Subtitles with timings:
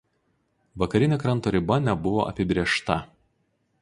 [0.83, 2.97] Vakarinė kranto riba nebuvo apibrėžta.